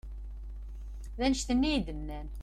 D 1.17 1.19
annect-nni 1.25 1.67
i 1.69 1.71
yi-d-nnan. 1.73 2.27